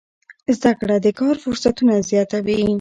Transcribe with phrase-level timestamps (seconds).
[0.57, 2.59] زده کړه د کار فرصتونه زیاتوي.